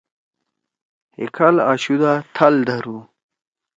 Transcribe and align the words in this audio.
ہے 1.15 1.25
کھال 1.35 1.55
آشُو 1.71 1.95
دا 2.01 2.11
تھال 2.35 2.55
دھرُو۔ 2.67 2.97